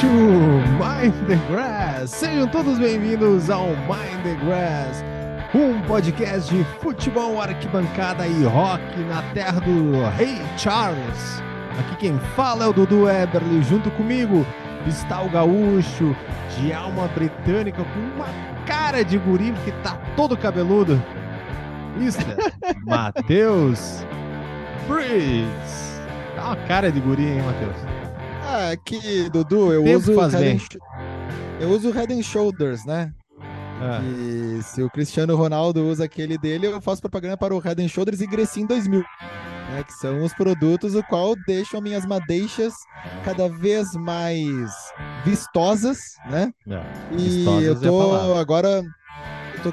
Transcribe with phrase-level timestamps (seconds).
[0.00, 2.10] To Mind the Grass.
[2.10, 5.04] Sejam todos bem-vindos ao Mind the Grass,
[5.54, 11.40] um podcast de futebol, arquibancada e rock na terra do Rei Charles.
[11.78, 14.44] Aqui quem fala é o Dudu Eberly, junto comigo
[14.84, 16.16] está o gaúcho
[16.56, 18.26] de alma britânica com uma
[18.66, 21.00] cara de guri que tá todo cabeludo.
[21.96, 22.36] Mister
[22.84, 24.04] Matheus
[24.88, 26.02] Briggs.
[26.34, 27.93] Dá uma cara de guri, hein, Matheus?
[28.56, 30.78] Ah, aqui, Dudu, eu uso, faz head and
[31.60, 33.12] eu uso Head and Shoulders, né?
[33.40, 37.82] Ah, E se o Cristiano Ronaldo usa aquele dele, eu faço propaganda para o Head
[37.82, 39.82] and Shoulders e Grecin 2000, né?
[39.82, 42.72] Que são os produtos o qual deixam minhas madeixas
[43.24, 44.70] cada vez mais
[45.24, 45.98] vistosas,
[46.30, 46.52] né?
[46.70, 46.82] é.
[47.18, 48.84] E eu é tô agora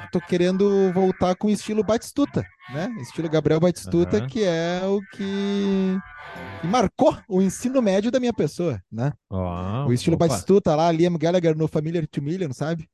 [0.12, 2.88] tô querendo voltar com o estilo Batistuta, né?
[3.00, 4.26] Estilo Gabriel Batistuta, Aham.
[4.26, 5.98] que é o que,
[6.60, 9.12] que marcou o ensino médio da minha pessoa, né?
[9.30, 12.88] Ó, O estilo opa, Batistuta lá, Liam Gallagher no Familiar to Million, sabe?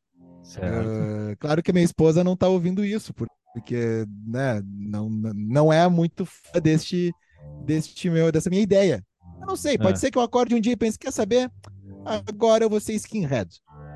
[0.61, 5.73] Ah, claro que a minha esposa não tá ouvindo isso, por- porque, né, não, não
[5.73, 7.13] é muito fã deste,
[7.65, 9.05] deste meu, dessa minha ideia.
[9.41, 10.01] Eu não sei, pode É.
[10.01, 11.51] ser que eu acorde um dia e pense, quer saber?
[12.29, 13.49] Agora eu vou ser skinhead.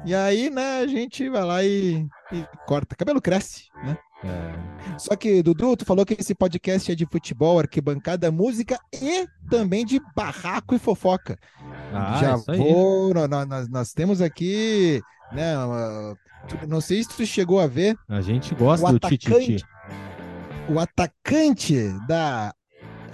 [0.05, 2.97] E aí, né, a gente vai lá e, e corta.
[2.97, 3.97] Cabelo cresce, né?
[4.25, 4.98] É.
[4.98, 9.84] Só que, Dudu, tu falou que esse podcast é de futebol, arquibancada, música e também
[9.84, 11.36] de barraco e fofoca.
[11.92, 13.12] Ah, Já vou.
[13.14, 15.00] nó- nó- Nós, nós temos aqui,
[15.33, 15.55] né?
[16.69, 19.64] não sei se tu chegou a ver A gente gosta do Tititi.
[20.69, 22.53] o atacante da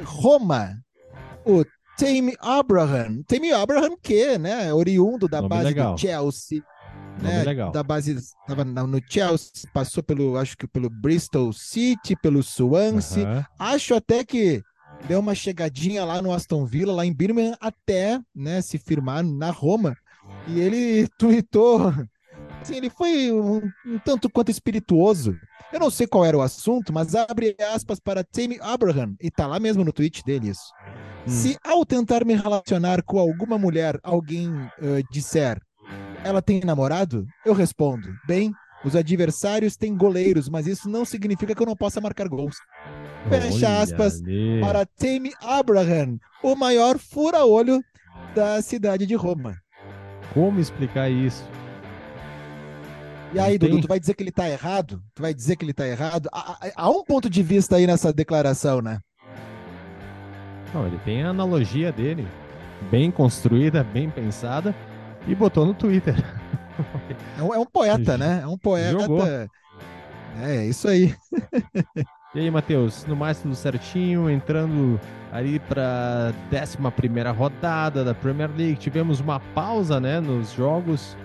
[0.05, 0.75] Roma,
[1.45, 1.65] o
[1.99, 3.23] Tammy Abraham.
[3.27, 4.73] Tammy Abraham, que, né?
[4.73, 5.95] Oriundo da Nome base legal.
[5.95, 6.63] do Chelsea.
[7.21, 7.73] Né, legal.
[7.73, 13.47] da base estava no Chelsea, passou pelo, acho que pelo Bristol City, pelo Swansea, Aham.
[13.59, 14.63] Acho até que
[15.07, 19.51] deu uma chegadinha lá no Aston Villa, lá em Birmingham, até né, se firmar na
[19.51, 19.97] Roma.
[20.47, 21.93] E ele tweetou.
[22.61, 25.37] Assim, ele foi um, um tanto quanto espirituoso.
[25.73, 29.47] Eu não sei qual era o assunto, mas abre aspas para Tammy Abraham, e tá
[29.47, 30.73] lá mesmo no tweet dele isso.
[31.27, 31.31] Hum.
[31.31, 34.51] Se ao tentar me relacionar com alguma mulher, alguém
[34.81, 35.61] eh, disser
[36.25, 38.53] ela tem namorado, eu respondo: bem,
[38.85, 42.57] os adversários têm goleiros, mas isso não significa que eu não possa marcar gols.
[43.29, 44.21] Fecha aspas
[44.61, 47.83] para Tammy Abraham, o maior fura-olho
[48.35, 49.57] da cidade de Roma.
[50.33, 51.45] Como explicar isso?
[53.33, 55.03] E aí, Dudu, tu vai dizer que ele tá errado?
[55.15, 56.29] Tu vai dizer que ele tá errado?
[56.33, 59.01] Há- há um ponto de vista aí nessa declaração, né?
[60.73, 62.27] Não, ele tem a analogia dele,
[62.91, 64.75] bem construída, bem pensada,
[65.29, 66.17] e botou no Twitter.
[67.39, 68.41] É um, é um poeta, né?
[68.43, 69.01] É um poeta.
[69.01, 69.23] Jogou.
[70.41, 71.15] É, isso aí.
[72.35, 75.01] E aí, Matheus, no mais tudo certinho, entrando
[75.33, 78.77] ali para 11 rodada da Premier League.
[78.77, 81.17] Tivemos uma pausa, né, nos jogos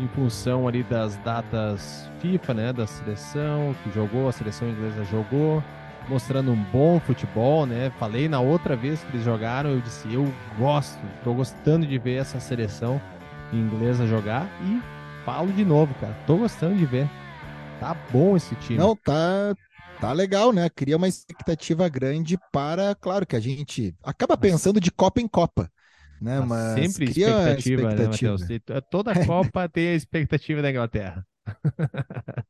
[0.00, 5.62] em função ali das datas FIFA, né, da seleção que jogou, a seleção inglesa jogou,
[6.08, 7.92] mostrando um bom futebol, né?
[7.98, 12.16] Falei na outra vez que eles jogaram, eu disse, eu gosto, tô gostando de ver
[12.16, 12.98] essa seleção
[13.52, 14.84] inglesa jogar e
[15.24, 17.10] falo de novo, cara, tô gostando de ver.
[17.78, 18.76] Tá bom esse time.
[18.76, 19.56] Não, tá,
[19.98, 20.68] tá legal, né?
[20.70, 25.70] Cria uma expectativa grande para, claro que a gente acaba pensando de Copa em Copa,
[26.20, 26.40] né?
[26.40, 28.08] Mas Mas sempre cria uma expectativa, né, expectativa.
[28.08, 28.50] Matheus?
[28.50, 31.26] E t- Toda Copa tem a expectativa da Inglaterra.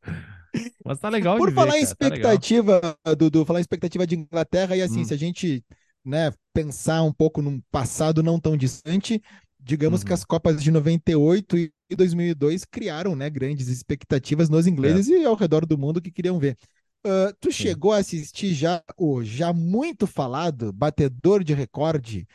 [0.85, 2.81] Mas tá legal Por de falar ver, em tá expectativa,
[3.17, 5.05] Dudu, falar em expectativa de Inglaterra, e assim, Hum.
[5.05, 5.65] se a gente
[6.05, 9.21] né, pensar um pouco num passado não tão distante,
[9.67, 10.15] digamos que Uhum.
[10.15, 15.67] as Copas de 98 e 2002 criaram né, grandes expectativas nos ingleses e ao redor
[15.67, 16.57] do mundo que queriam ver.
[17.05, 17.53] Ah, tu Sim.
[17.53, 22.27] chegou a assistir já o já muito falado, batedor de recorde,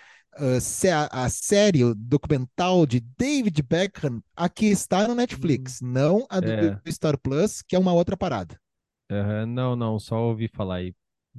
[0.62, 6.51] sé- a série, o documental de David Beckham, aqui está no Netflix, não a do
[6.51, 6.81] É.
[6.89, 8.60] Star Plus, que é uma outra parada.
[9.12, 10.95] Aham, não, não, só ouvi falar aí.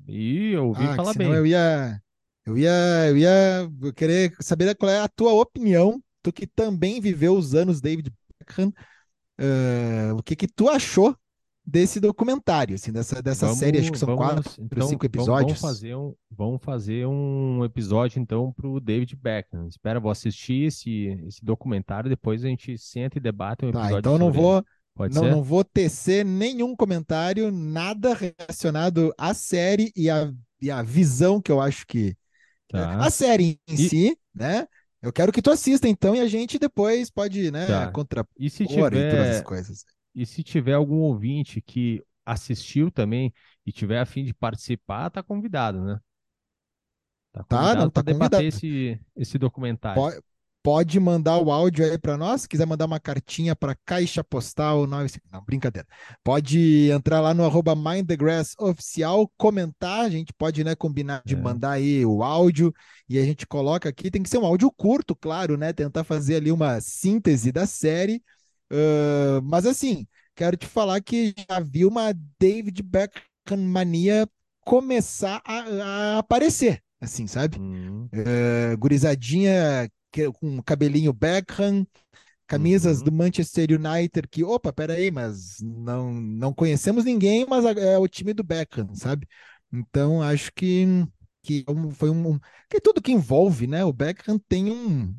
[0.06, 1.32] E eu ouvi Ah, que falar bem.
[1.32, 2.02] eu ia,
[2.46, 2.70] eu ia,
[3.08, 7.80] eu ia querer saber qual é a tua opinião, tu que também viveu os anos
[7.80, 8.72] David Beckham,
[9.38, 11.16] ah, o que que tu achou
[11.64, 15.60] desse documentário, assim, dessa, dessa série, acho que são vamos- quatro, então, cinco vamos- episódios.
[15.60, 19.68] Vamos fazer um, vamos fazer um episódio então pro David Beckham.
[19.68, 23.98] Espera, vou assistir esse, esse documentário, depois a gente senta e debate um Tá, episódio
[24.00, 24.36] então não ele.
[24.38, 24.64] vou,
[24.94, 25.30] Pode não, ser?
[25.30, 31.50] não vou tecer nenhum comentário, nada relacionado à série e à, e à visão que
[31.52, 32.16] eu acho que
[32.72, 33.06] Tá.
[33.06, 34.66] a série em E- si, né?
[35.02, 37.88] Eu quero que tu assista então e a gente depois pode, né, Tá.
[37.88, 39.84] contrapor E se e todas tiver, as coisas.
[40.14, 43.32] E se tiver algum ouvinte que assistiu também
[43.66, 46.00] e tiver a fim de participar, tá convidado, né?
[47.32, 48.46] Tá Tá, convidado não, tá para debater convidado.
[48.46, 50.02] esse, esse documentário.
[50.02, 50.20] Pode,
[50.62, 52.42] pode mandar o áudio aí para nós.
[52.42, 54.86] Se quiser mandar uma cartinha para Caixa Postal.
[54.86, 55.86] Não, não, brincadeira.
[56.22, 60.04] Pode entrar lá no arroba Mind the Grass oficial, comentar.
[60.04, 61.38] A gente pode né, combinar de é.
[61.38, 62.72] mandar aí o áudio
[63.08, 64.10] e a gente coloca aqui.
[64.10, 65.72] Tem que ser um áudio curto, claro, né?
[65.72, 68.22] Tentar fazer ali uma síntese da série.
[68.72, 74.26] Uh, mas assim, quero te falar que já vi uma David Beckham mania
[74.64, 77.58] começar a, a aparecer, assim, sabe?
[77.58, 78.08] Hum.
[78.12, 79.90] Uh, gurizadinha
[80.38, 81.86] com cabelinho Beckham,
[82.46, 83.04] camisas uhum.
[83.04, 88.32] do Manchester United que, opa, peraí, mas não, não conhecemos ninguém, mas é o time
[88.34, 89.26] do Beckham, sabe?
[89.72, 90.86] Então, acho que,
[91.42, 92.38] que é foi um,
[92.68, 93.84] que tudo que envolve, né?
[93.84, 95.14] O Beckham tem um,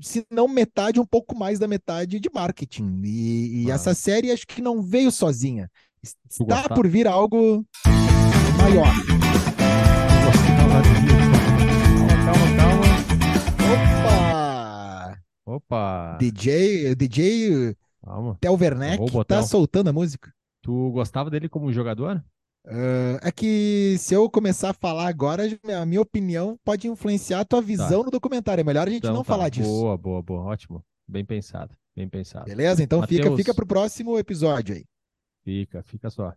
[0.00, 3.00] se não metade, um pouco mais da metade de marketing.
[3.04, 3.74] E, e ah.
[3.74, 5.70] essa série acho que não veio sozinha.
[6.02, 7.64] Está por vir algo
[8.58, 8.92] maior.
[15.56, 16.18] Opa!
[16.20, 17.74] DJ, DJ
[18.04, 18.38] Calma.
[18.44, 20.32] Werneck tá soltando a música.
[20.62, 22.22] Tu gostava dele como jogador?
[22.66, 25.44] Uh, é que se eu começar a falar agora,
[25.80, 27.66] a minha opinião pode influenciar a tua tá.
[27.66, 28.04] visão tá.
[28.04, 28.60] no documentário.
[28.60, 29.32] É melhor a gente então, não tá.
[29.32, 29.68] falar disso.
[29.68, 30.42] Boa, boa, boa.
[30.42, 30.84] Ótimo.
[31.08, 31.74] Bem pensado.
[31.94, 32.44] Bem pensado.
[32.44, 32.82] Beleza?
[32.82, 33.22] Então Mateus...
[33.22, 34.84] fica, fica pro próximo episódio aí.
[35.44, 36.34] Fica, fica só.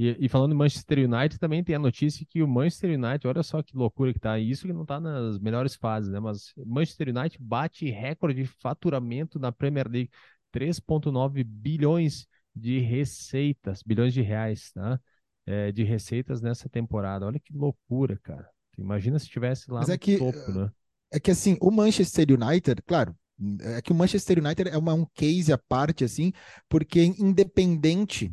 [0.00, 3.42] E, e, falando em Manchester United, também tem a notícia que o Manchester United, olha
[3.42, 6.20] só que loucura que tá, isso que não tá nas melhores fases, né?
[6.20, 10.08] Mas Manchester United bate recorde de faturamento na Premier League,
[10.52, 15.00] 3,9 bilhões de receitas, bilhões de reais, tá?
[15.44, 17.26] É, de receitas nessa temporada.
[17.26, 18.48] Olha que loucura, cara.
[18.78, 20.70] Imagina se estivesse lá Mas no é que, topo, né?
[21.10, 23.16] É que assim, o Manchester United, claro,
[23.62, 26.32] é que o Manchester United é uma, um case à parte, assim,
[26.68, 28.32] porque independente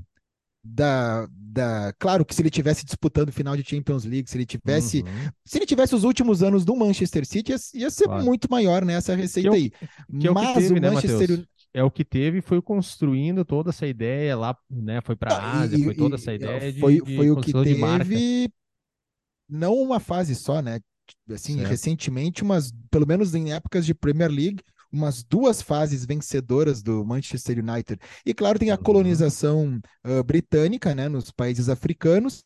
[0.66, 1.94] da, da.
[2.00, 5.04] Claro que se ele tivesse disputando final de Champions League, se ele tivesse.
[5.04, 5.30] Uhum.
[5.46, 8.26] Se ele tivesse os últimos anos do Manchester City, ia, ia ser claro.
[8.26, 9.72] muito maior nessa né, receita que é aí.
[10.20, 11.38] Que é Mas o, teve, o né, Manchester.
[11.38, 15.02] Né, é o que teve, foi construindo toda essa ideia lá, né?
[15.02, 17.52] Foi para a Ásia, e, foi toda essa ideia de, foi, de foi o que
[17.52, 18.50] teve,
[19.48, 20.80] não uma fase só, né?
[21.30, 21.70] Assim, certo.
[21.70, 24.64] recentemente, umas, pelo menos em épocas de Premier League,
[24.96, 28.00] umas duas fases vencedoras do Manchester United.
[28.26, 28.84] E claro, tem a uhum.
[28.84, 32.44] colonização uh, britânica, né, nos países africanos,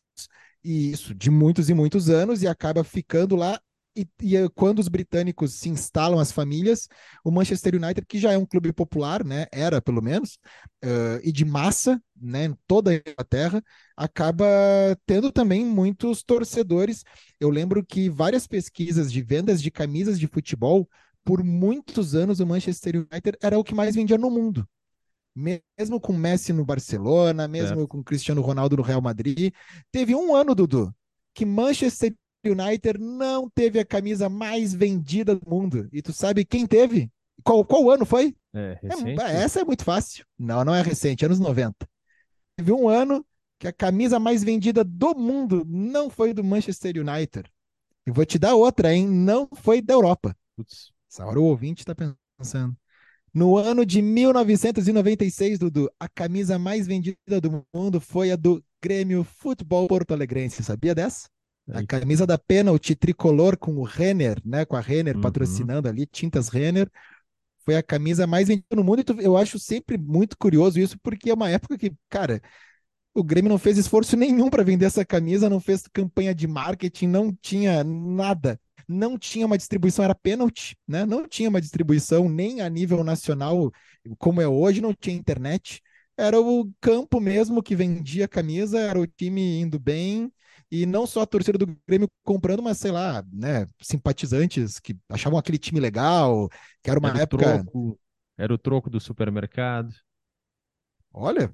[0.64, 3.58] e isso de muitos e muitos anos, e acaba ficando lá.
[3.96, 6.88] E, e, quando os britânicos se instalam as famílias,
[7.24, 10.38] o Manchester United, que já é um clube popular, né, era pelo menos,
[10.84, 13.62] uh, e de massa, né, em toda a Inglaterra,
[13.96, 14.46] acaba
[15.06, 17.04] tendo também muitos torcedores.
[17.38, 20.88] Eu lembro que várias pesquisas de vendas de camisas de futebol
[21.24, 24.66] por muitos anos o Manchester United era o que mais vendia no mundo.
[25.34, 27.86] Mesmo com Messi no Barcelona, mesmo é.
[27.86, 29.52] com Cristiano Ronaldo no Real Madrid.
[29.92, 30.92] Teve um ano, Dudu,
[31.32, 32.14] que Manchester
[32.44, 35.88] United não teve a camisa mais vendida do mundo.
[35.92, 37.10] E tu sabe quem teve?
[37.44, 38.34] Qual, qual ano foi?
[38.52, 39.20] É, recente.
[39.20, 40.24] É, essa é muito fácil.
[40.38, 41.88] Não, não é recente, anos 90.
[42.56, 43.24] Teve um ano
[43.58, 47.48] que a camisa mais vendida do mundo não foi do Manchester United.
[48.06, 49.06] E vou te dar outra, hein?
[49.06, 50.34] Não foi da Europa.
[50.56, 50.90] Putz.
[51.10, 51.94] Essa hora o ouvinte está
[52.38, 52.76] pensando.
[53.34, 59.24] No ano de 1996, Dudu, a camisa mais vendida do mundo foi a do Grêmio
[59.24, 60.62] Futebol Porto Alegrense.
[60.62, 61.28] Sabia dessa?
[61.72, 64.64] A camisa da pênalti tricolor com o Renner, né?
[64.64, 65.20] Com a Renner uhum.
[65.20, 66.90] patrocinando ali, tintas Renner.
[67.64, 69.00] Foi a camisa mais vendida no mundo.
[69.00, 72.40] E eu acho sempre muito curioso isso, porque é uma época que, cara,
[73.14, 77.08] o Grêmio não fez esforço nenhum para vender essa camisa, não fez campanha de marketing,
[77.08, 78.58] não tinha nada
[78.90, 81.06] não tinha uma distribuição, era pênalti, né?
[81.06, 83.70] Não tinha uma distribuição nem a nível nacional,
[84.18, 85.80] como é hoje, não tinha internet.
[86.16, 90.30] Era o campo mesmo que vendia camisa, era o time indo bem,
[90.70, 95.38] e não só a torcida do Grêmio comprando, mas sei lá, né, simpatizantes que achavam
[95.38, 96.48] aquele time legal,
[96.82, 97.62] que era uma era época.
[97.62, 97.98] Troco,
[98.36, 99.92] era o troco do supermercado.
[101.12, 101.52] Olha,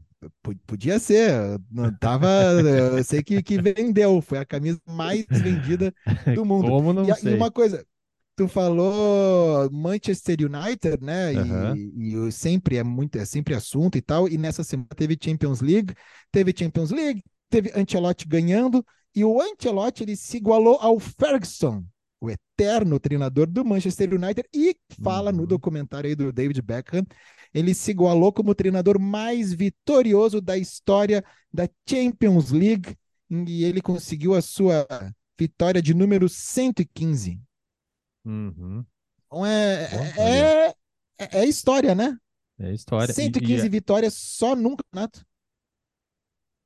[0.66, 1.30] Podia ser,
[1.70, 2.26] não tava.
[2.28, 5.94] eu sei que, que vendeu, foi a camisa mais vendida
[6.34, 6.68] do mundo.
[6.68, 7.32] Como não e, sei.
[7.32, 7.84] e uma coisa,
[8.34, 11.32] tu falou Manchester United, né?
[11.32, 11.76] Uhum.
[11.76, 14.28] E, e, sempre é muito, é sempre assunto e tal.
[14.28, 15.94] E nessa semana teve Champions League,
[16.32, 21.82] teve Champions League, teve Ancelotti ganhando e o Ancelotti ele se igualou ao Ferguson,
[22.56, 25.38] eterno treinador do Manchester United e fala uhum.
[25.38, 27.04] no documentário aí do David Beckham
[27.52, 32.96] ele se igualou como o treinador mais vitorioso da história da Champions League
[33.30, 34.86] e ele conseguiu a sua
[35.38, 37.40] vitória de número 115.
[38.24, 38.84] Uhum.
[39.26, 40.74] Então é, é,
[41.18, 42.16] é, é, história, né?
[42.58, 43.12] É história.
[43.12, 43.68] 115 e, e...
[43.68, 45.24] vitórias só num campeonato.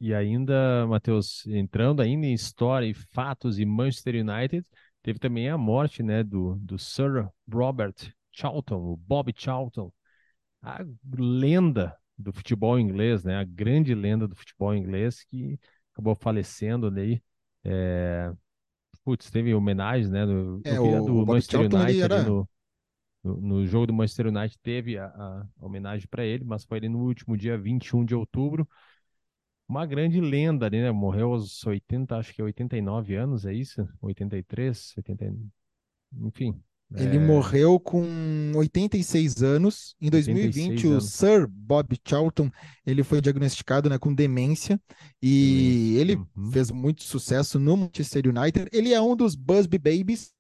[0.01, 4.67] E ainda, Matheus, entrando ainda em história e fatos e Manchester United,
[5.03, 7.95] teve também a morte né, do, do Sir Robert
[8.33, 9.93] Charlton, o Bob Charlton,
[10.63, 10.81] a
[11.17, 13.37] lenda do futebol inglês, né?
[13.37, 15.59] A grande lenda do futebol inglês que
[15.93, 17.23] acabou falecendo ali.
[17.65, 18.33] É...
[19.05, 20.27] Putz, teve homenagem, né?
[20.27, 22.23] No, É, do Manchester Charlton ele United era.
[22.23, 22.49] no,
[23.23, 26.89] no, no jogo do Manchester United teve a, a homenagem para ele, mas foi ali
[26.89, 28.69] no último dia 21 de outubro.
[29.71, 30.91] Uma grande lenda ali, né?
[30.91, 33.89] Morreu aos 80, acho que 89 anos, é isso?
[34.03, 35.33] 83, 80,
[36.23, 36.61] enfim.
[36.97, 38.05] Ele é, morreu com
[38.57, 39.95] 86 anos.
[40.01, 41.13] Em 2020, 86 o anos.
[41.13, 42.51] Sir Bob Charlton,
[42.85, 44.81] ele foi diagnosticado, né, com demência
[45.23, 46.51] e Demência, ele uhum.
[46.51, 48.69] fez muito sucesso no Manchester United.
[48.73, 50.33] Ele é um dos Busby Babies,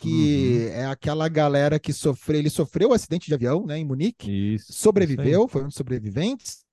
[0.00, 0.72] que Uhum.
[0.72, 4.72] é aquela galera que sofreu, ele sofreu um acidente de avião, né, em Munique, Isso,
[4.72, 6.64] isso sobreviveu, foi um dos sobreviventes.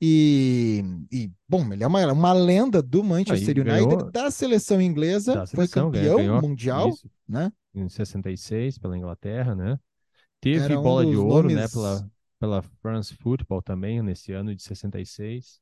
[0.00, 4.80] E, e, bom, ele é uma, uma lenda do Manchester e United, ganhou- da seleção
[4.80, 7.52] inglesa, Da foi seleção, ganhou- campeão ganhou mundial, isso, né?
[7.74, 9.78] em 66 pela Inglaterra, né?
[10.40, 14.54] Teve Era um bola de ouro, né, nomes- pela, pela France Football também, nesse ano
[14.54, 15.60] de 66.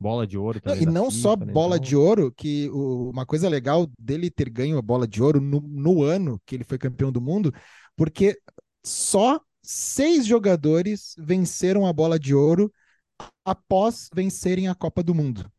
[0.00, 1.52] Bola de ouro Não, também e não só FIFA, né?
[1.52, 5.22] bola Então, de ouro, que o- uma coisa legal dele ter ganho a bola de
[5.22, 7.52] ouro no, no ano que ele foi campeão do mundo,
[7.96, 8.36] porque
[8.84, 12.70] só seis jogadores venceram a bola de ouro
[13.44, 15.50] após vencerem a Copa do Mundo.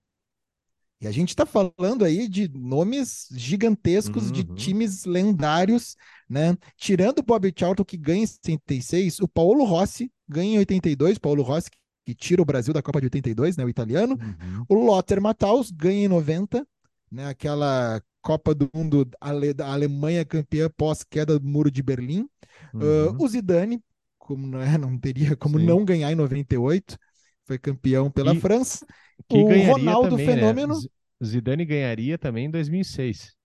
[1.01, 4.55] E a gente está falando aí de nomes gigantescos de Uhum.
[4.55, 5.95] times lendários,
[6.27, 6.57] né?
[6.77, 11.43] Tirando o Bob Charlton, que ganha em 66, o Paulo Rossi ganha em 82, Paulo
[11.43, 11.69] Rossi
[12.05, 13.65] que tira o Brasil da Copa de 82, né?
[13.65, 14.15] O italiano.
[14.15, 14.65] uhum.
[14.69, 16.65] O Lothar Matthaus ganha em 90,
[17.11, 17.27] né?
[17.27, 22.27] Aquela Copa do Mundo ale- da Alemanha campeã pós-queda do Muro de Berlim.
[22.73, 23.17] Uh, Uhum.
[23.19, 23.83] o Zidane,
[24.17, 25.65] como não, é, não teria como Sim.
[25.65, 26.97] não ganhar em 98,
[27.45, 28.85] foi campeão pela E- França.
[29.29, 30.81] O Ronaldo também, Fenômeno.
[30.81, 30.89] né?
[31.23, 33.35] Zidane ganharia também em 2006.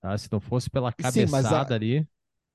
[0.00, 0.16] Tá?
[0.18, 2.08] Se não fosse pela Sim, mas a- cabeçada ali.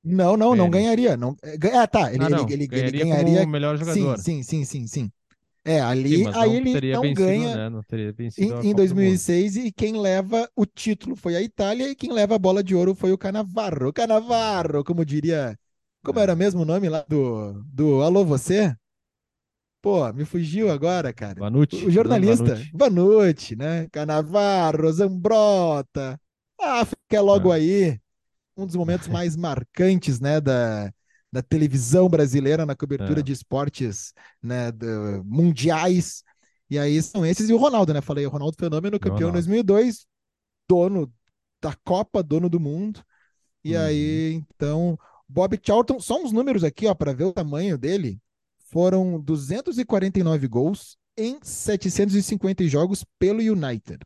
[0.04, 0.72] Não, não, não Ganharia.
[0.72, 1.18] ganharia.
[1.18, 2.14] Não, é, ah, tá.
[2.14, 3.40] Ele, ah, ele- não, ele- ele ganharia, ganharia.
[3.40, 4.18] como o melhor jogador.
[4.18, 5.12] Sim, sim, sim, sim, sim.
[5.66, 7.70] É, ali, Sim, aí ele não vencido, ganha né?
[7.70, 11.42] Não teria vencido a em, em do 2006 e quem leva o título foi a
[11.42, 13.94] Itália e quem leva a bola de ouro foi o Canavarro.
[13.94, 15.58] Canavarro, como diria.
[16.04, 16.22] Como É.
[16.22, 18.76] era mesmo o nome lá do, do Alô Você?
[19.84, 21.42] Pô, me fugiu agora, cara.
[21.42, 22.72] Vanucci, O Bruno jornalista, Vanucci.
[22.74, 23.88] Vanucci, né?
[23.92, 26.20] Canavarro, Zambrota.
[26.60, 27.54] Ah, fica logo É.
[27.54, 28.00] aí.
[28.58, 30.92] Um dos momentos mais marcantes, né, da,
[31.32, 33.24] da televisão brasileira na cobertura É.
[33.24, 34.14] de esportes,
[34.44, 36.24] né, do- mundiais.
[36.70, 38.02] E aí são esses e o Ronaldo, né?
[38.02, 39.34] Falei, o Ronaldo Fenômeno, campeão em Ronaldo.
[39.34, 40.08] 2002,
[40.70, 41.14] dono
[41.62, 43.04] da Copa, dono do mundo.
[43.64, 43.82] E Uhum.
[43.86, 45.00] aí, então,
[45.30, 48.22] Bob Charlton, só uns números aqui, ó, para ver o tamanho dele.
[48.74, 54.00] Foram 249 gols em 750 jogos pelo United.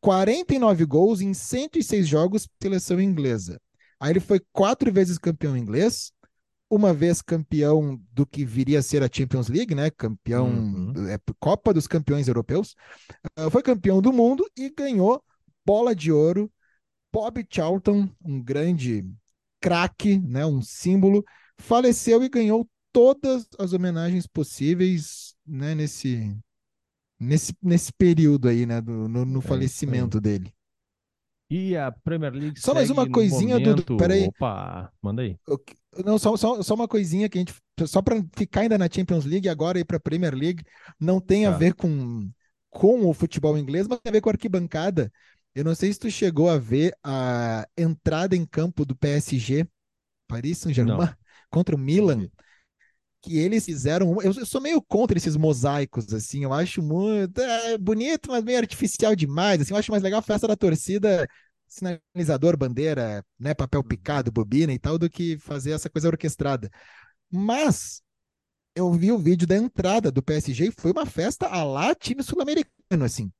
[0.00, 3.60] 49 gols em 106 jogos pela seleção inglesa.
[3.98, 6.12] Aí ele foi quatro vezes campeão inglês,
[6.70, 9.90] uma vez campeão do que viria a ser a Champions League, né?
[9.90, 11.08] Campeão Uhum.
[11.08, 12.74] é, Copa dos Campeões Europeus.
[13.36, 15.22] Ah, Foi campeão do mundo e ganhou
[15.66, 16.50] bola de ouro.
[17.12, 19.04] Bob Charlton, um grande
[19.60, 20.46] craque, né?
[20.46, 21.24] Um símbolo,
[21.58, 25.74] faleceu e ganhou todas as homenagens possíveis, né?
[25.74, 26.36] Nesse
[27.20, 28.80] nesse, nesse período aí, né?
[28.80, 30.54] Do, no, no É falecimento dele.
[31.50, 34.28] E a Premier League Só mais uma coisinha, Dudu, peraí.
[34.28, 35.38] Opa, manda aí.
[36.04, 37.54] Não, só, só, só uma coisinha que a gente.
[37.86, 40.64] Só para ficar ainda na Champions League e agora ir para a Premier League,
[40.98, 41.58] não tem a Tá.
[41.58, 42.30] ver com,
[42.68, 45.10] com o futebol inglês, mas tem a ver com a arquibancada.
[45.54, 49.66] Eu não sei se tu chegou a ver a entrada em campo do PSG,
[50.28, 51.08] Paris Saint-Germain,
[51.50, 52.28] contra o Milan,
[53.22, 54.20] que eles fizeram.
[54.22, 56.44] Eu, eu sou meio contra esses mosaicos, assim.
[56.44, 59.60] Eu acho muito é, bonito, mas meio artificial demais.
[59.60, 61.28] Assim, eu acho mais legal a festa da torcida,
[61.66, 66.70] sinalizador, bandeira, né, papel picado, bobina e tal, do que fazer essa coisa orquestrada.
[67.30, 68.02] Mas
[68.74, 72.22] eu vi o vídeo da entrada do PSG e foi uma festa a lá time
[72.22, 73.30] sul-americano, assim.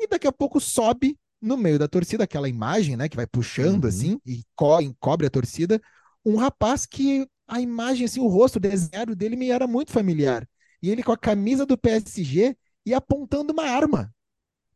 [0.00, 3.84] E daqui a pouco sobe no meio da torcida aquela imagem, né, que vai puxando
[3.84, 3.88] Uhum.
[3.88, 5.80] assim e co encobre a torcida,
[6.24, 10.48] um rapaz que a imagem assim, o rosto desenhado dele me era muito familiar.
[10.82, 14.12] E ele com a camisa do PSG e apontando uma arma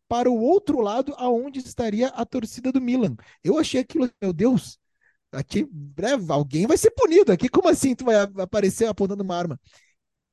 [0.09, 3.17] para o outro lado aonde estaria a torcida do Milan.
[3.45, 4.79] Eu achei aquilo, meu Deus,
[5.33, 7.49] aqui, breve, alguém vai ser punido aqui.
[7.49, 9.61] Como assim tu vai aparecer apontando uma arma?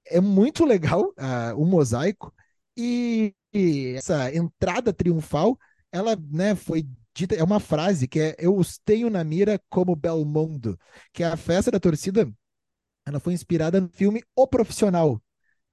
[0.05, 2.33] É muito legal ah, o mosaico
[2.77, 5.57] e, e essa entrada triunfal,
[5.91, 9.95] ela, né, foi dita, é uma frase que é eu os tenho na mira como
[9.95, 10.79] Belmondo,
[11.11, 12.31] que é a festa da torcida,
[13.05, 15.21] ela foi inspirada no filme O Profissional,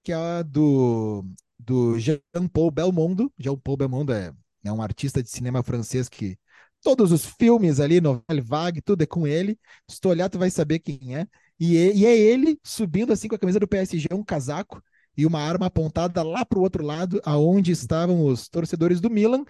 [0.02, 1.24] que é do
[1.58, 3.32] do Jean-Paul Belmondo.
[3.38, 4.32] Jean-Paul Belmondo é,
[4.64, 6.38] é um artista de cinema francês que
[6.82, 9.58] todos os filmes ali, novela vague, tudo é com ele.
[9.88, 11.26] Se tu olhar, tu vai saber quem é.
[11.58, 14.82] E, e é ele subindo assim com a camisa do PSG, um casaco
[15.16, 19.44] e uma arma apontada lá para o outro lado, aonde estavam os torcedores do Milan,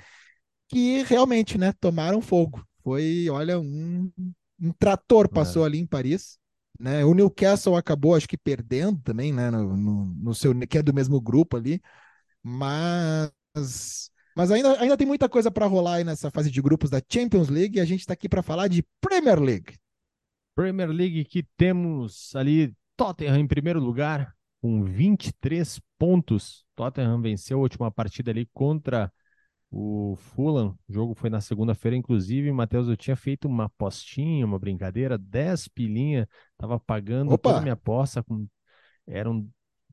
[0.69, 2.65] que realmente, né, tomaram fogo.
[2.83, 4.11] Foi, olha, um,
[4.61, 5.67] um trator passou é.
[5.67, 6.39] ali em Paris.
[6.79, 7.05] Né?
[7.05, 9.51] O Newcastle acabou, acho que perdendo também, né?
[9.51, 11.81] No, no, no, seu que é do mesmo grupo ali,
[12.43, 17.01] mas mas ainda, ainda tem muita coisa para rolar aí nessa fase de grupos da
[17.09, 19.77] Champions League e a gente está aqui para falar de Premier League.
[20.57, 26.65] Premier League que temos ali Tottenham em primeiro lugar com 23 pontos.
[26.75, 29.13] Tottenham venceu a última partida ali contra
[29.77, 30.79] o Fulham.
[30.89, 35.67] O jogo foi na segunda-feira, inclusive, Matheus, eu tinha feito uma apostinha, uma brincadeira, 10
[35.69, 37.49] pilinha, tava pagando Opa.
[37.51, 38.47] toda a minha aposta com
[39.05, 39.49] eram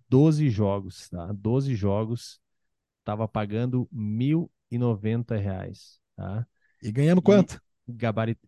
[0.08, 1.34] 12 jogos, tá?
[1.34, 2.40] 12 jogos
[3.04, 6.48] tava pagando R$ 1.090, tá?
[6.84, 7.60] E ganhando quanto?
[7.88, 8.40] Gabarit...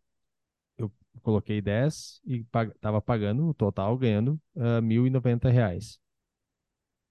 [0.78, 0.92] Eu
[1.24, 2.72] coloquei 10 e pag...
[2.80, 6.00] tava pagando o total, ganhando uh, R$ 1.090.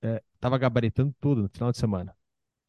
[0.00, 2.14] É, tava gabaritando tudo no final de semana.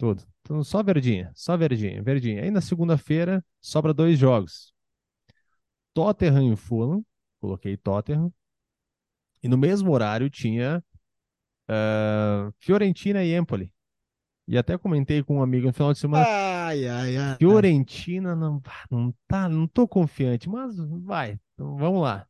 [0.03, 0.22] Tudo.
[0.41, 2.43] Então, só verdinha, só verdinha, verdinha.
[2.43, 4.74] Aí na segunda-feira sobra dois jogos.
[5.93, 7.05] Tottenham e Fulham.
[7.39, 8.29] Coloquei Tottenham.
[9.41, 10.83] E no mesmo horário tinha
[11.69, 13.72] uh, Fiorentina e Empoli.
[14.45, 16.25] E até comentei com um amigo no final de semana.
[16.27, 17.38] Ai, ai, ai.
[17.38, 21.39] Fiorentina não, não tá, não tô confiante, mas vai.
[21.53, 22.27] Então vamos lá.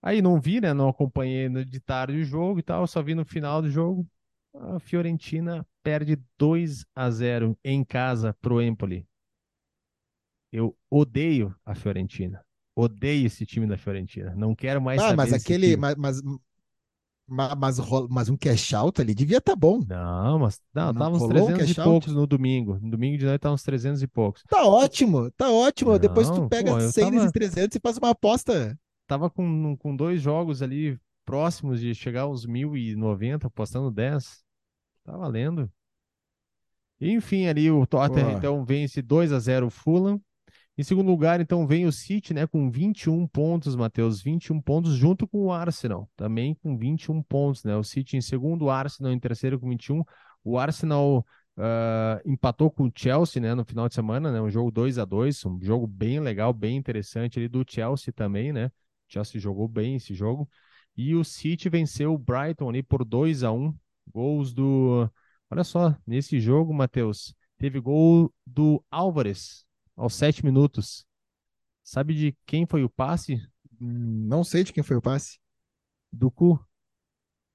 [0.00, 0.72] Aí não vi, né?
[0.72, 4.08] Não acompanhei de tarde o jogo e tal, só vi no final do jogo.
[4.54, 9.06] A Fiorentina perde 2 a 0 em casa pro Empoli.
[10.50, 12.42] Eu odeio a Fiorentina.
[12.74, 14.34] Odeio esse time da Fiorentina.
[14.34, 16.22] Não quero mais ah, saber mas aquele, mas, mas,
[17.28, 19.80] mas, mas, um cash out ali devia estar tá bom.
[19.86, 22.78] Não, mas não, não tava uns 300 um e poucos no domingo.
[22.80, 24.42] No domingo de noite tava uns 300 e poucos.
[24.48, 25.92] Tá ótimo, tá ótimo.
[25.92, 28.78] Não, Depois tu pega pô, 100 tava, 300 e faz uma aposta.
[29.06, 34.44] Tava com, com dois jogos ali próximos de chegar aos 1090, apostando 10.
[35.04, 35.70] Tá valendo.
[37.00, 40.20] Enfim, ali o Tottenham então vence 2 a 0 o Fulham.
[40.76, 45.26] Em segundo lugar, então, vem o City, né, com 21 pontos, Matheus, 21 pontos, junto
[45.28, 47.76] com o Arsenal, também com 21 pontos, né?
[47.76, 50.02] O City em segundo, o Arsenal em terceiro com 21.
[50.42, 51.24] O Arsenal
[51.56, 54.40] uh, empatou com o Chelsea, né, no final de semana, né?
[54.40, 58.52] Um jogo 2 a 2 um jogo bem legal, bem interessante ali do Chelsea também,
[58.52, 58.66] né?
[58.66, 58.70] O
[59.12, 60.48] Chelsea jogou bem esse jogo.
[60.96, 63.72] E o City venceu o Brighton ali por 2 a 1
[64.12, 65.08] Gols do.
[65.50, 69.64] Olha só, nesse jogo, Matheus, teve gol do Álvares,
[69.96, 71.06] aos sete minutos.
[71.82, 73.40] Sabe de quem foi o passe?
[73.78, 75.38] Não sei de quem foi o passe.
[76.10, 76.58] Doku.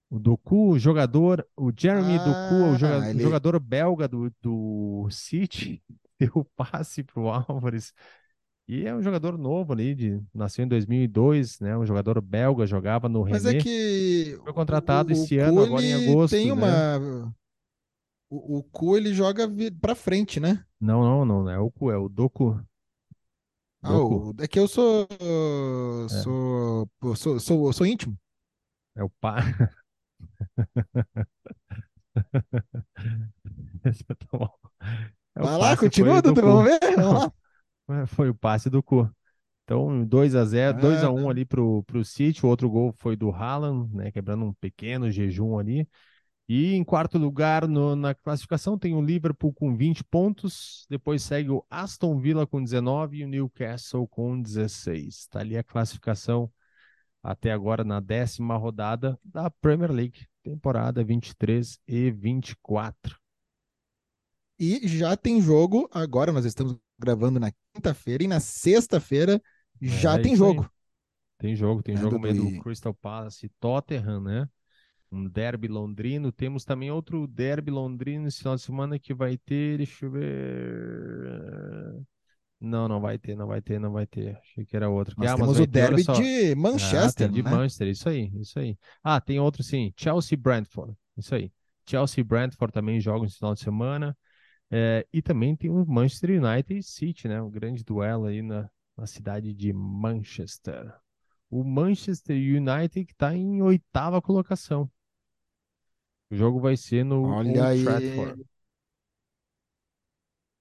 [0.10, 3.24] O Doku, o jogador, o Jeremy ah, Doku, o jogador, ele...
[3.24, 5.84] jogador belga do, do City,
[6.20, 7.94] deu o passe para o Álvares.
[8.68, 11.76] E é um jogador novo ali, de, nasceu em 2002, né?
[11.76, 13.60] Um jogador belga, jogava no Mas é René.
[13.60, 16.36] é que foi contratado o, esse ano, agora em agosto.
[16.36, 17.32] Tem uma né?
[18.30, 19.48] O, o Ku ele joga
[19.82, 20.64] para frente, né?
[20.80, 22.62] Não, não, não, não é o Ku, é o Doku.
[23.82, 26.08] Ah, o, é que eu sou, é.
[26.22, 28.18] sou, sou, sou, sou íntimo.
[28.96, 29.38] É o pá.
[33.84, 33.92] é
[35.42, 36.80] Vai lá, continua, Dudu, vamos ver.
[36.98, 37.32] Vamos
[37.88, 38.06] lá.
[38.08, 39.10] Foi o passe do Cu.
[39.64, 42.92] Então, 2 a 0 2 a 1 um ali pro, pro City, o outro gol
[42.98, 45.88] foi do Haaland, né, quebrando um pequeno jejum ali.
[46.52, 51.52] E em quarto lugar no, na classificação tem o Liverpool com 20 pontos, depois segue
[51.52, 55.16] o Aston Villa com 19 e o Newcastle com 16.
[55.16, 56.52] Está ali a classificação
[57.22, 63.16] até agora na décima rodada da Premier League, temporada 23 e 24.
[64.58, 69.40] E já tem jogo, agora nós estamos gravando na quinta-feira e na sexta-feira
[69.80, 70.64] já é, tem jogo.
[70.64, 70.70] Aí.
[71.38, 74.50] Tem jogo, tem é jogo meio do Crystal Palace e Tottenham, né?
[75.12, 76.32] Um derby londrino.
[76.32, 82.06] Temos também outro derby londrino esse final de semana que vai ter, deixa eu ver.
[82.62, 84.38] Não, não vai ter, não vai ter, não vai ter.
[84.38, 85.16] Achei que era outro.
[85.18, 87.50] Nós ah, temos o ter, derby de Manchester, ah, de né?
[87.50, 88.78] Manchester, isso aí, isso aí.
[89.04, 91.52] Ah, tem outro sim, Chelsea Brentford, isso aí.
[91.88, 94.16] Chelsea Brentford também jogam esse final de semana.
[94.72, 97.42] É, e também tem o Manchester United e City, né?
[97.42, 100.94] Um grande duelo aí na, na cidade de Manchester.
[101.50, 104.90] O Manchester United que está em oitava colocação.
[106.32, 107.84] O jogo vai ser no Olha Old aí.
[107.84, 108.46] Trafford.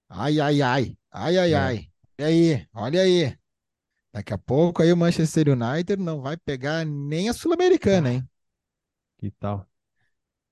[0.09, 0.97] Ai, ai, ai.
[1.11, 1.57] Ai, ai, é.
[1.57, 1.89] ai.
[2.19, 3.37] Olha aí, olha aí.
[4.11, 8.29] Daqui a pouco aí o Manchester United não vai pegar nem a Sul-Americana, hein?
[9.19, 9.67] Que tal?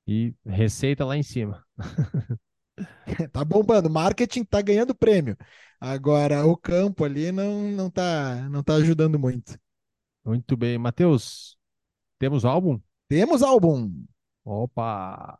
[0.07, 1.65] E receita lá em cima.
[3.33, 5.35] tá bombando, marketing tá ganhando prêmio.
[5.79, 9.57] Agora o campo ali não não tá não tá ajudando muito.
[10.23, 10.77] Muito bem.
[10.77, 11.57] Matheus,
[12.19, 12.79] temos álbum?
[13.07, 14.05] Temos álbum.
[14.49, 15.37] Opa!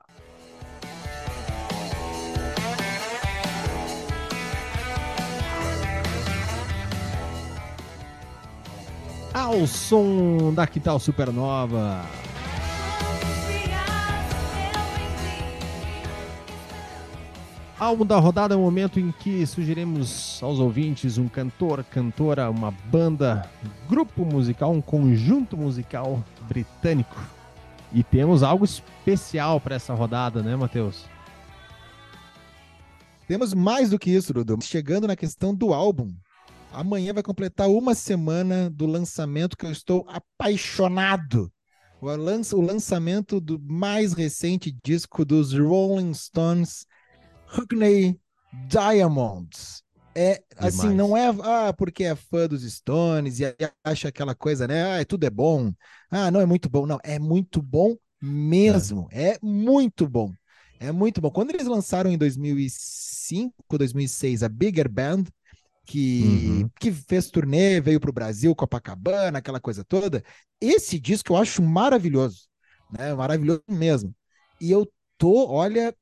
[9.34, 12.04] Ao som da Que Tal Supernova.
[17.80, 22.72] Álbum da rodada é o momento em que sugerimos aos ouvintes um cantor, cantora, uma
[22.72, 23.50] banda,
[23.88, 27.37] grupo musical, um conjunto musical britânico.
[27.94, 31.06] E temos algo especial para essa rodada, né, Matheus?
[33.28, 34.58] Temos mais do que isso, Dudu.
[34.62, 36.14] Chegando na questão do álbum.
[36.72, 41.52] Amanhã vai completar uma semana do lançamento que eu estou apaixonado.
[42.00, 46.86] O, lança, o lançamento do mais recente disco dos Rolling Stones,
[47.58, 48.20] Hookney
[48.70, 49.82] Diamonds.
[50.20, 50.98] É assim, Demais.
[50.98, 53.44] não é ah, porque é fã dos Stones e
[53.84, 55.00] acha aquela coisa, né?
[55.00, 55.72] Ah, tudo é bom.
[56.10, 56.88] Ah, não é muito bom.
[56.88, 59.08] Não, é muito bom mesmo.
[59.12, 60.34] É, muito bom.
[60.80, 61.30] É muito bom.
[61.30, 65.26] Quando eles lançaram em 2005, 2006 a Bigger Band,
[65.86, 66.70] que, Uhum.
[66.80, 70.24] que fez turnê, veio para o Brasil, Copacabana, aquela coisa toda.
[70.60, 72.48] Esse disco eu acho maravilhoso,
[72.92, 73.14] né?
[73.14, 74.14] Maravilhoso mesmo.
[74.60, 75.96] E eu tô, olha,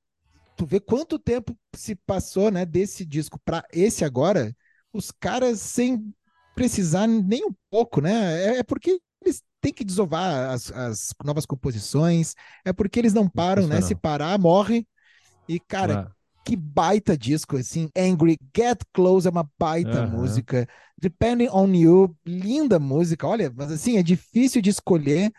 [0.56, 4.56] tu vê quanto tempo se passou, né, desse disco para esse agora,
[4.94, 6.14] os caras sem
[6.56, 8.56] precisar nem um pouco, né?
[8.56, 13.28] É, é porque eles têm que desovar as, as novas composições, é porque eles não
[13.30, 13.82] param, né?
[13.82, 14.88] Se parar, morre.
[15.48, 16.12] E, cara, Ah,
[16.44, 17.90] que baita disco, assim.
[17.98, 20.04] Angry, Get Close é uma baita Aham.
[20.04, 20.68] música.
[20.98, 23.28] Depending on You, linda música.
[23.28, 25.32] Olha, mas assim, é difícil de escolher.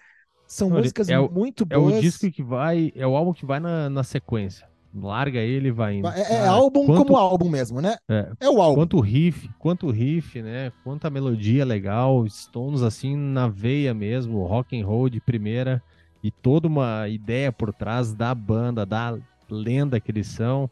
[0.46, 1.94] São músicas é o- muito é boas.
[1.96, 4.68] o disco que vai, é o álbum que vai na, na sequência.
[4.98, 6.08] Larga ele e vai indo.
[6.08, 7.96] É, é álbum quanto, como álbum mesmo, né?
[8.08, 8.76] é, É o álbum.
[8.80, 10.72] quanto riff, quanto riff, né?
[10.82, 15.82] Quanta melodia legal, Stones assim na veia mesmo, rock and roll de primeira
[16.22, 19.18] e toda uma ideia por trás da banda, da
[19.50, 20.68] lenda que eles são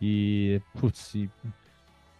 [0.00, 1.30] e putz, e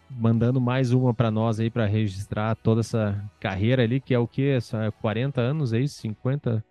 [0.09, 4.27] mandando mais uma pra nós aí pra registrar toda essa carreira ali que é o
[4.27, 4.47] que?
[4.49, 5.99] Essa 40 anos, é isso?
[6.01, 6.63] 50?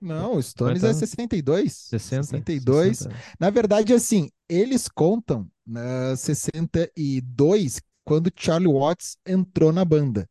[0.00, 0.98] Não, o Stones 50 é anos?
[0.98, 1.72] 62.
[1.88, 2.26] 60?
[2.28, 2.98] 62.
[2.98, 3.14] 60.
[3.38, 10.28] Na verdade, assim, eles contam na 62 quando Charlie Watts entrou na banda.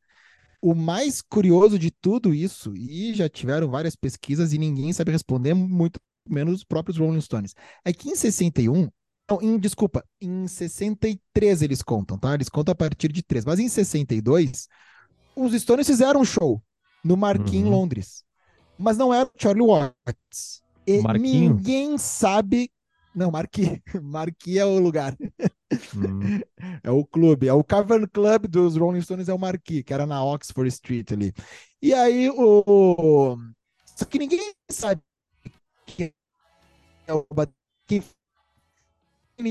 [0.61, 5.53] O mais curioso de tudo isso, e já tiveram várias pesquisas e ninguém sabe responder,
[5.53, 7.55] muito menos os próprios Rolling Stones,
[7.85, 8.89] é que em 61,
[9.29, 12.33] não, em, desculpa, em 63 eles contam, tá?
[12.33, 14.67] Eles contam a partir de 3, mas em 62,
[15.35, 16.61] os Stones fizeram um show
[17.03, 17.71] no Marquinhos, em Uhum.
[17.71, 18.23] Londres.
[18.79, 20.61] Mas não era o Charlie Watts.
[20.87, 21.53] E Marquinho?
[21.53, 22.71] ninguém sabe.
[23.13, 23.79] Não, Marquinhos.
[24.01, 25.15] Marquinhos é o lugar.
[25.93, 26.39] Hum,
[26.83, 27.47] É o clube.
[27.47, 31.11] É o Cavern Club dos Rolling Stones, é o Marquis, que era na Oxford Street
[31.11, 31.33] ali.
[31.81, 33.37] E aí o.
[33.95, 35.01] Só que ninguém sabe
[35.85, 36.13] quem
[37.07, 37.25] é o
[37.87, 38.03] quem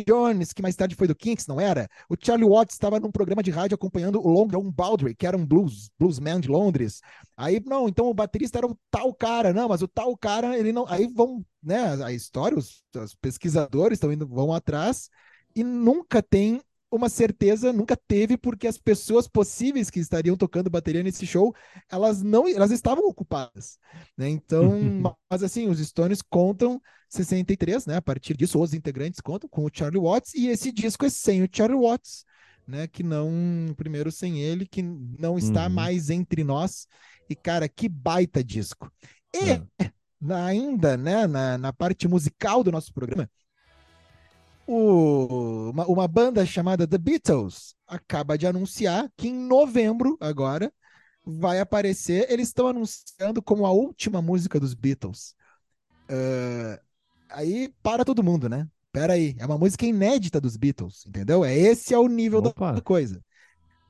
[0.06, 1.88] Jones, que mais tarde foi do Kinks, não era?
[2.08, 5.36] O Charlie Watts estava num programa de rádio acompanhando o Long John Baldry, que era
[5.36, 7.00] um blues, bluesman de Londres.
[7.36, 10.72] Aí, não, então o baterista era o tal cara, não, mas o tal cara, ele
[10.72, 10.86] não.
[10.88, 15.08] Aí vão, né, a história, os, os pesquisadores estão indo, vão atrás
[15.54, 21.02] e nunca tem uma certeza, nunca teve, porque as pessoas possíveis que estariam tocando bateria
[21.02, 21.54] nesse show,
[21.90, 23.78] elas não, elas estavam ocupadas,
[24.16, 24.28] né?
[24.28, 24.72] Então,
[25.30, 27.96] mas assim, os Stones contam 63, né?
[27.96, 31.42] A partir disso, os integrantes contam com o Charlie Watts e esse disco é sem
[31.42, 32.24] o Charlie Watts,
[32.66, 32.86] né?
[32.86, 33.30] Que não,
[33.76, 35.72] primeiro sem ele, que não está Uhum.
[35.74, 36.86] mais entre nós.
[37.28, 38.90] E cara, que baita disco.
[39.34, 39.62] E é.
[40.34, 43.30] ainda, né, na, na parte musical do nosso programa,
[44.68, 50.72] o- uma, uma banda chamada The Beatles acaba de anunciar que em novembro, agora,
[51.24, 52.30] vai aparecer.
[52.30, 55.34] Eles estão anunciando como a última música dos Beatles.
[56.08, 56.80] Ah,
[57.30, 58.66] aí para todo mundo, né?
[58.92, 61.44] Pera aí, é uma música inédita dos Beatles, entendeu?
[61.44, 62.80] É esse é o nível da Opa.
[62.80, 63.22] coisa.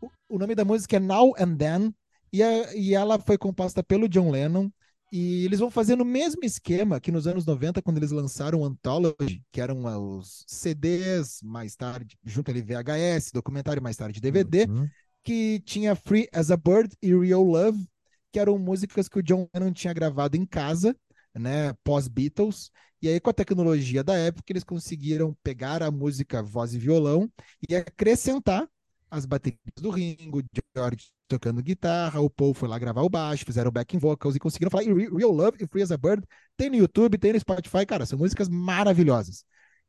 [0.00, 1.94] O, o nome da música é Now and Then
[2.32, 4.70] e, a- e ela foi composta pelo John Lennon.
[5.10, 8.64] E eles vão fazer no mesmo esquema que nos anos 90, quando eles lançaram o
[8.64, 14.88] Anthology, que eram os CDs, mais tarde, junto ali VHS, documentário mais tarde DVD, Uhum.
[15.24, 17.86] que tinha Free as a Bird e Real Love,
[18.30, 20.94] que eram músicas que o John Lennon tinha gravado em casa,
[21.34, 22.70] né, pós-Beatles.
[23.00, 27.30] E aí, com a tecnologia da época, eles conseguiram pegar a música voz e violão
[27.66, 28.68] e acrescentar
[29.10, 30.42] as baterias do Ringo,
[30.78, 34.70] George tocando guitarra, o Paul foi lá gravar o baixo, fizeram backing vocals e conseguiram
[34.70, 34.84] falar.
[34.84, 36.24] E Re- Real Love e Free as a Bird
[36.56, 39.44] tem no YouTube, tem no Spotify, cara, são músicas maravilhosas.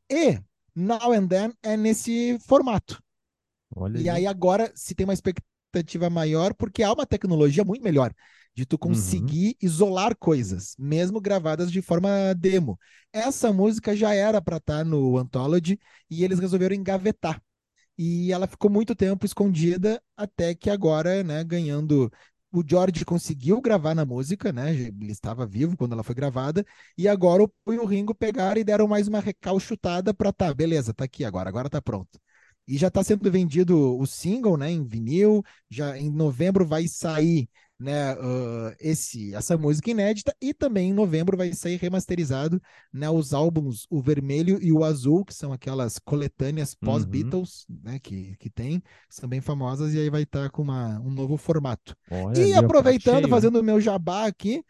[0.10, 0.40] E
[0.76, 3.02] Now and Then é nesse formato.
[3.74, 8.14] Olha E aí agora se tem uma expectativa maior, porque há uma tecnologia muito melhor.
[8.56, 9.54] de tu conseguir uhum.
[9.62, 12.78] isolar coisas, mesmo gravadas de forma demo.
[13.14, 17.42] Essa música já era para estar tá no Anthology e eles resolveram engavetar.
[18.00, 22.10] E ela ficou muito tempo escondida até que agora, né, ganhando
[22.52, 24.74] o George conseguiu gravar na música, né?
[24.74, 26.66] Ele estava vivo quando ela foi gravada,
[26.98, 31.04] e agora o o Ringo pegaram e deram mais uma recalchutada para tá, beleza, tá
[31.06, 32.20] aqui agora, agora tá pronto.
[32.68, 37.50] E já está sendo vendido o single, né, em vinil, já em novembro vai sair
[37.80, 42.62] né, uh, esse, essa música inédita, e também em novembro vai sair remasterizado
[42.92, 47.80] né, os álbuns O Vermelho e o Azul, que são aquelas coletâneas pós-Beatles uhum.
[47.84, 51.00] né, que, que tem, que são bem famosas, e aí vai estar tá com uma,
[51.00, 51.96] um novo formato.
[52.12, 54.62] Olha, e aproveitando, fazendo o meu jabá aqui,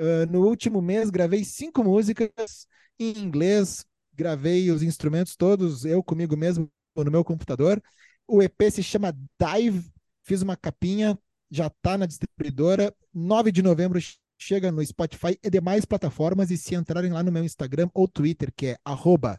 [0.00, 2.66] uh, no último mês gravei cinco músicas
[2.98, 7.80] em inglês, gravei os instrumentos todos, eu comigo mesmo, no meu computador.
[8.26, 9.88] O EP se chama Dive,
[10.24, 11.16] fiz uma capinha,
[11.50, 12.94] já está na distribuidora.
[13.12, 13.98] 9 de novembro
[14.38, 16.50] chega no Spotify e demais plataformas.
[16.50, 19.38] E se entrarem lá no meu Instagram ou Twitter, que é arroba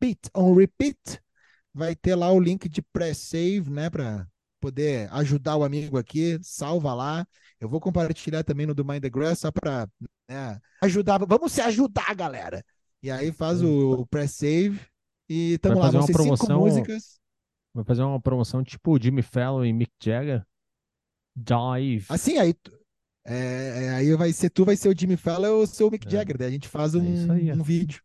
[0.00, 1.20] beatonrepeat,
[1.74, 4.26] vai ter lá o link de pré-save, né, para
[4.60, 7.26] poder ajudar o amigo aqui, salva lá.
[7.60, 9.88] Eu vou compartilhar também no do Mind the Grass só para
[10.28, 11.18] né, ajudar.
[11.18, 12.64] Vamos se ajudar, galera.
[13.02, 14.80] E aí faz o pré-save
[15.28, 15.90] e estamos lá.
[15.90, 17.20] Vão ser promoção, cinco músicas.
[17.74, 20.44] Vai fazer uma promoção tipo Jimmy Fallon e Mick Jagger.
[21.38, 22.06] Dive.
[22.08, 22.54] Assim, aí,
[23.24, 26.06] é, é, aí vai ser tu, vai ser o Jimmy Fallon ou o seu Mick
[26.06, 26.10] é.
[26.10, 26.38] Jagger.
[26.38, 28.02] Daí a gente faz é um, aí, um vídeo.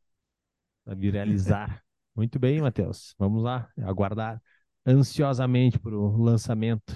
[0.86, 1.82] Vai viralizar.
[2.16, 3.16] Muito bem, Matheus.
[3.18, 4.42] Vamos lá, aguardar
[4.86, 6.96] ansiosamente para o lançamento.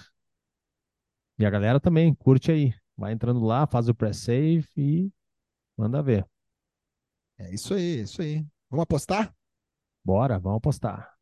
[1.40, 2.74] E a galera também, curte aí.
[2.96, 5.12] Vai entrando lá, faz o pré-save e
[5.78, 6.28] manda ver.
[7.38, 8.46] É isso aí, é isso aí.
[8.70, 9.34] Vamos apostar?
[10.04, 11.17] Bora, vamos apostar.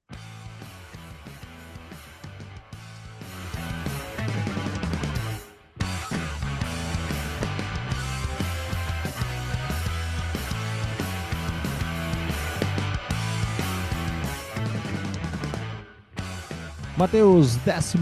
[16.97, 17.97] Matheus, 11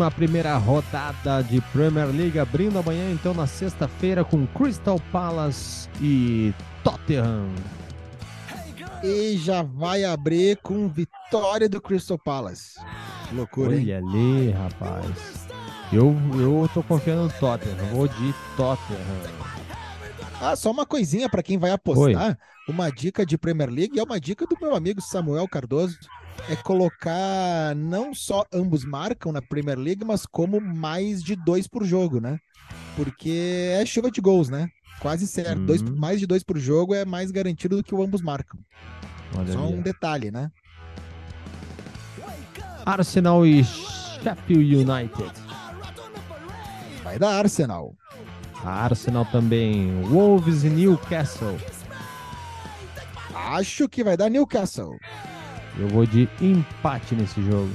[0.64, 6.54] rodada de Premier League, abrindo amanhã, então, na sexta-feira, com Crystal Palace e
[6.84, 7.50] Tottenham.
[9.04, 12.80] E já vai abrir com vitória do Crystal Palace.
[13.28, 13.94] Que loucura, Olha hein?
[13.94, 15.48] ali, rapaz.
[15.92, 19.44] Eu, eu tô confiando no Tottenham, vou de Tottenham.
[20.40, 22.28] Ah, só uma coisinha para quem vai apostar.
[22.28, 22.38] Oi.
[22.68, 25.98] Uma dica de Premier League é uma dica do meu amigo Samuel Cardoso
[26.50, 31.86] é colocar não só ambos marcam na Premier League, mas como mais de dois por
[31.86, 32.38] jogo, né?
[32.96, 34.68] Porque é chuva de gols, né?
[35.00, 35.60] Quase certo.
[35.60, 35.66] Uhum.
[35.66, 38.60] Dois, mais de dois por jogo é mais garantido do que o ambos marcam.
[39.36, 39.74] Olha só ali.
[39.74, 40.52] um detalhe, né?
[42.86, 45.32] Arsenal e Sheffield United.
[47.04, 47.96] Vai dar Arsenal.
[48.64, 50.02] A Arsenal também.
[50.04, 51.58] Wolves e Newcastle.
[53.34, 54.98] Acho que vai dar Newcastle.
[55.80, 57.72] Eu vou de empate nesse jogo.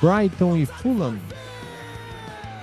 [0.00, 1.16] Brighton e Fulham.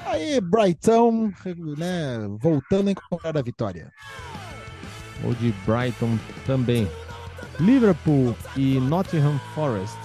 [0.06, 1.32] Aí, Brighton,
[1.78, 3.92] né, voltando a encontrar a vitória.
[5.22, 6.90] Vou de Brighton também.
[7.60, 9.98] Liverpool e Nottingham Forest.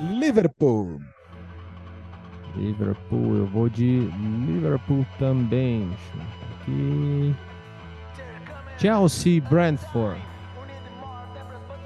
[0.00, 1.00] Liverpool.
[2.56, 4.00] Liverpool, eu vou de
[4.46, 5.90] Liverpool também.
[6.60, 7.34] Aqui.
[8.78, 10.29] Chelsea Brentford.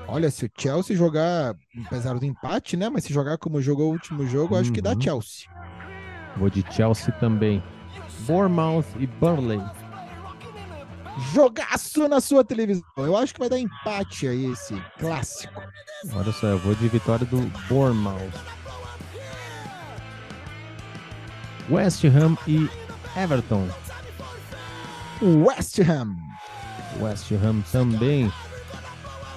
[0.06, 1.54] Olha, se o Chelsea jogar,
[1.86, 2.88] apesar do empate, né?
[2.88, 4.60] Mas se jogar como jogou o último jogo, uhum.
[4.60, 5.00] acho que dá uhum.
[5.00, 5.48] Chelsea.
[6.36, 7.62] Vou de Chelsea também.
[8.26, 9.60] Bournemouth e Burnley.
[11.32, 12.84] Jogaço na sua televisão.
[12.96, 15.62] Eu acho que vai dar empate aí esse clássico.
[16.12, 18.32] Olha só, eu vou de vitória do Bournemouth.
[21.70, 22.68] West Ham e
[23.16, 23.68] Everton.
[25.22, 26.16] West Ham.
[27.00, 28.30] West Ham também.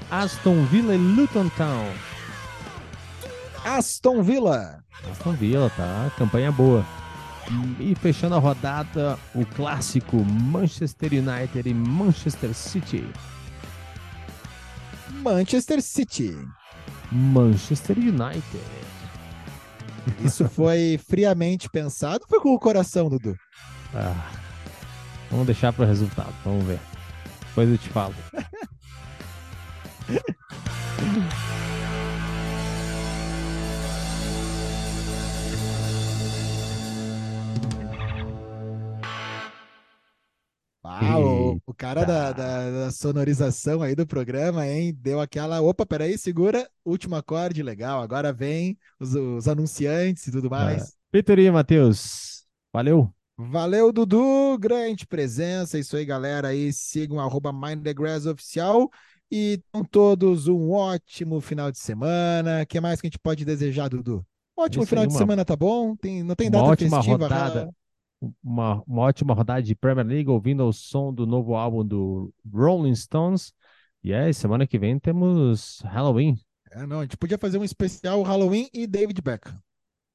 [0.10, 1.92] Aston Villa e Luton Town.
[3.66, 4.82] Aston Villa.
[5.12, 6.10] Aston Villa, tá?
[6.18, 6.86] Campanha boa.
[7.80, 13.06] E fechando a rodada, o clássico Manchester United e Manchester City.
[15.24, 16.38] Manchester City.
[17.12, 18.64] Manchester United.
[20.24, 23.36] Isso foi friamente pensado ou foi com o coração, Dudu?
[23.94, 24.32] Ah,
[25.30, 26.80] vamos deixar para o resultado, vamos ver.
[27.48, 28.16] Depois eu te falo.
[40.90, 44.96] Ah, o, o cara da, da, da, sonorização aí do programa, hein?
[44.98, 45.60] Deu aquela.
[45.62, 46.68] Opa, peraí, segura.
[46.86, 48.02] Último acorde, legal.
[48.02, 50.84] Agora vem os, os anunciantes e tudo mais.
[50.84, 50.92] É.
[51.12, 53.14] Peter e Matheus, valeu.
[53.38, 54.58] Valeu, Dudu.
[54.58, 55.78] Grande presença.
[55.78, 56.48] Isso aí, galera.
[56.48, 58.90] Aí sigam arroba Mind the Grass Oficial.
[59.32, 62.62] E tenham todos um ótimo final de semana.
[62.64, 64.26] O que mais que a gente pode desejar, Dudu?
[64.56, 65.96] Ótimo Isso final aí, de uma- semana, tá bom?
[65.96, 67.18] Tem, não tem Uma data ótima festiva.
[67.18, 67.70] rodada.
[68.44, 72.96] Uma, uma ótima rodada de Premier League, ouvindo o som do novo álbum do Rolling
[72.96, 73.54] Stones.
[74.04, 76.36] E é, semana que vem temos Halloween.
[76.72, 79.60] É, não, a gente podia fazer um especial Halloween e David Beckham.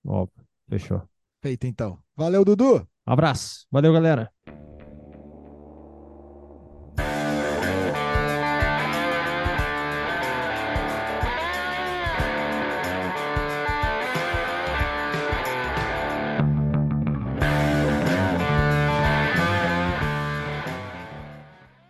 [0.05, 0.27] Ó,
[0.69, 1.03] fechou.
[1.41, 1.99] Feito então.
[2.17, 2.87] Valeu, Dudu.
[3.07, 3.67] Abraço.
[3.71, 4.31] Valeu, galera.